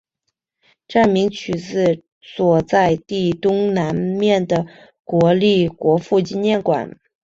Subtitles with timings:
[0.87, 4.65] 站名取自所在地东南边的
[5.03, 6.97] 国立国父纪念馆。